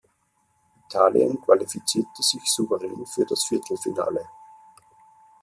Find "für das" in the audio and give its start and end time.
3.05-3.45